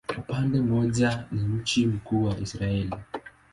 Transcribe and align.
Kwa 0.07 0.17
upande 0.17 0.61
mmoja 0.61 1.25
ni 1.31 1.41
mji 1.41 1.85
mkuu 1.85 2.23
wa 2.23 2.37
Israel. 2.39 2.95